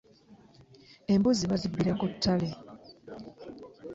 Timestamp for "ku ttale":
1.99-2.47